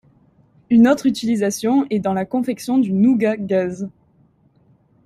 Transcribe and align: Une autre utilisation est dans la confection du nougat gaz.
Une 0.71 0.87
autre 0.87 1.05
utilisation 1.05 1.85
est 1.91 1.99
dans 1.99 2.15
la 2.15 2.25
confection 2.25 2.79
du 2.79 2.91
nougat 2.91 3.37
gaz. 3.37 3.87